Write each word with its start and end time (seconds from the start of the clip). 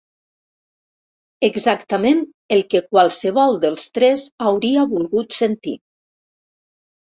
Exactament 1.47 2.23
el 2.57 2.65
que 2.73 2.83
qualsevol 2.87 3.61
dels 3.69 3.87
tres 4.01 4.27
hauria 4.49 4.89
volgut 4.99 5.41
sentir. 5.45 5.79